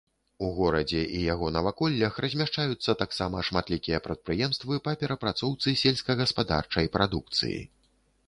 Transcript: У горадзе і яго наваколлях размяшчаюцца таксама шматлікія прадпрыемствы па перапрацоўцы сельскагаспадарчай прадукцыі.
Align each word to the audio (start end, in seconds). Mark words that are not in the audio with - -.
У 0.45 0.47
горадзе 0.59 1.01
і 1.17 1.19
яго 1.33 1.49
наваколлях 1.57 2.15
размяшчаюцца 2.25 2.95
таксама 3.03 3.43
шматлікія 3.49 3.99
прадпрыемствы 4.07 4.79
па 4.87 4.95
перапрацоўцы 5.03 5.75
сельскагаспадарчай 5.83 6.85
прадукцыі. 6.97 7.59